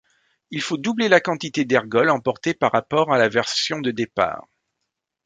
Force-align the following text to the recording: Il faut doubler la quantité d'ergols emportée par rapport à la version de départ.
Il 0.49 0.63
faut 0.63 0.77
doubler 0.77 1.09
la 1.09 1.19
quantité 1.21 1.63
d'ergols 1.63 2.09
emportée 2.09 2.55
par 2.55 2.71
rapport 2.71 3.13
à 3.13 3.19
la 3.19 3.29
version 3.29 3.79
de 3.81 3.91
départ. 3.91 4.47